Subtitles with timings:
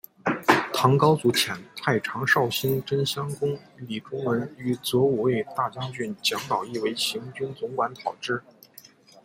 [0.73, 8.41] 唐高祖遣太常少卿真乡公李仲文与左武卫大将军姜宝谊为行军总管讨之。